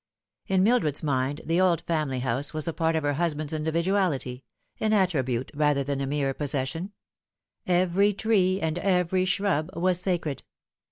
[0.47, 2.53] In Mildred's mind the old family housa Without the Wolf.
[2.53, 4.43] 49 was a part of her husband's individuality,
[4.79, 6.91] an attribute rather than a mere possession.
[7.67, 10.41] Every tree and every shrub was sacred.